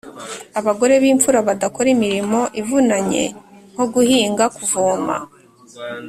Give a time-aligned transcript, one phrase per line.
[0.59, 3.23] abagore bimfura badakora imirimo ivunanye
[3.73, 5.15] nko guhinga, kuvoma